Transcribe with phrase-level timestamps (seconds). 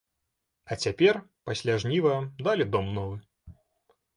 [0.71, 1.19] А цяпер
[1.49, 2.15] пасля жніва
[2.49, 3.17] далі дом новы.